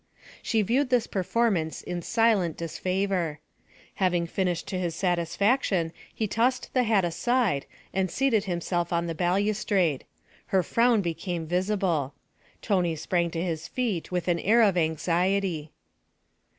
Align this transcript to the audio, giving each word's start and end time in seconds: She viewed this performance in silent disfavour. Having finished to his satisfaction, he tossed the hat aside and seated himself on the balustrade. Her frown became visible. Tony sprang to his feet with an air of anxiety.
She 0.41 0.63
viewed 0.63 0.89
this 0.89 1.05
performance 1.05 1.83
in 1.83 2.01
silent 2.01 2.57
disfavour. 2.57 3.37
Having 3.97 4.25
finished 4.25 4.67
to 4.69 4.79
his 4.79 4.95
satisfaction, 4.95 5.93
he 6.11 6.25
tossed 6.27 6.73
the 6.73 6.81
hat 6.81 7.05
aside 7.05 7.67
and 7.93 8.09
seated 8.09 8.45
himself 8.45 8.91
on 8.91 9.05
the 9.05 9.13
balustrade. 9.13 10.05
Her 10.47 10.63
frown 10.63 11.01
became 11.01 11.45
visible. 11.45 12.15
Tony 12.63 12.95
sprang 12.95 13.29
to 13.29 13.43
his 13.43 13.67
feet 13.67 14.11
with 14.11 14.27
an 14.27 14.39
air 14.39 14.63
of 14.63 14.75
anxiety. 14.75 15.69